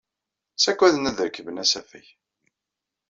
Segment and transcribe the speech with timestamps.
[0.53, 2.05] Ttagaden ad rekben asafag.